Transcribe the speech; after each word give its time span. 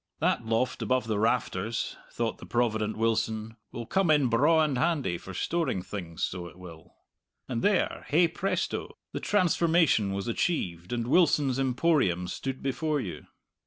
That 0.17 0.43
loft 0.43 0.81
above 0.81 1.05
the 1.05 1.19
rafters, 1.19 1.95
thought 2.11 2.39
the 2.39 2.45
provident 2.47 2.97
Wilson, 2.97 3.55
will 3.71 3.85
come 3.85 4.09
in 4.09 4.29
braw 4.29 4.63
and 4.63 4.75
handy 4.75 5.19
for 5.19 5.35
storing 5.35 5.83
things, 5.83 6.23
so 6.23 6.47
it 6.47 6.57
will. 6.57 6.95
And 7.47 7.61
there, 7.61 8.03
hey 8.09 8.27
presto! 8.27 8.97
the 9.11 9.19
transformation 9.19 10.11
was 10.11 10.27
achieved, 10.27 10.91
and 10.91 11.05
Wilson's 11.05 11.59
Emporium 11.59 12.27
stood 12.27 12.63
before 12.63 12.99
you. 12.99 13.27